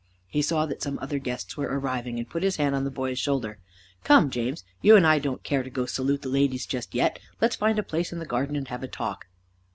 [0.27, 3.19] He saw that some other guests were arriving, and put his hand on the boy's
[3.19, 3.59] shoulder.
[4.03, 4.63] "Come, James.
[4.81, 7.19] You and I don't care to go salute the ladies just yet.
[7.39, 9.27] Let's find a place in the garden and have a talk."